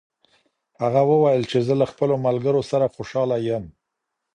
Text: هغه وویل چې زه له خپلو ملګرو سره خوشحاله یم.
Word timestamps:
هغه 0.81 1.01
وویل 1.11 1.43
چې 1.51 1.57
زه 1.67 1.73
له 1.81 1.85
خپلو 1.91 2.15
ملګرو 2.27 2.61
سره 2.71 2.91
خوشحاله 2.95 3.37
یم. 3.47 3.65